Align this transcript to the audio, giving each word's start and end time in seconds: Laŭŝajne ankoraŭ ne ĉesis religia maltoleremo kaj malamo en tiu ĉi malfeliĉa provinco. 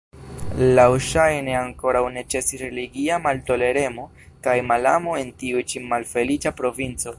Laŭŝajne 0.77 1.53
ankoraŭ 1.57 2.01
ne 2.15 2.23
ĉesis 2.35 2.63
religia 2.63 3.21
maltoleremo 3.27 4.07
kaj 4.49 4.57
malamo 4.73 5.17
en 5.25 5.33
tiu 5.43 5.65
ĉi 5.73 5.87
malfeliĉa 5.95 6.57
provinco. 6.63 7.09